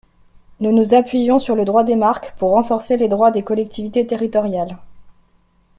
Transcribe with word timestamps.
Nous 0.59 0.71
nous 0.73 0.95
appuyons 0.95 1.37
sur 1.37 1.55
le 1.55 1.63
droit 1.63 1.83
des 1.83 1.95
marques 1.95 2.33
pour 2.39 2.53
renforcer 2.53 2.97
les 2.97 3.07
droits 3.07 3.29
des 3.29 3.43
collectivités 3.43 4.07
territoriales. 4.07 4.79